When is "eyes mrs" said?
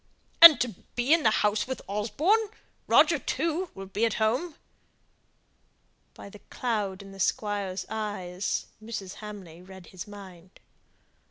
7.87-9.13